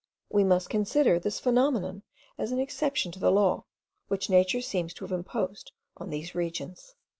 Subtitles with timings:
[0.31, 2.01] we must consider this phenomenon
[2.35, 3.65] as an exception to the law,
[4.07, 6.95] which nature seems to have imposed on these regions.